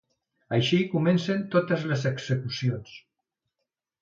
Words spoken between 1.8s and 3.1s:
les execucions.